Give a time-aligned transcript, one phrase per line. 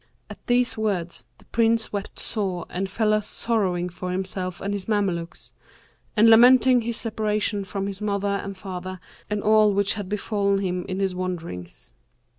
[0.31, 4.87] At these words the Prince wept sore and fell a sorrowing for himself and his
[4.87, 5.51] Mamelukes;
[6.17, 10.85] and lamenting his separation from his mother and father and all which had befallen him
[10.89, 11.93] in his wanderings.